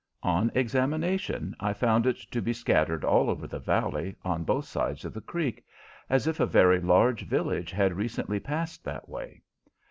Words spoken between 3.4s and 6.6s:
the valley on both sides of the creek, as if a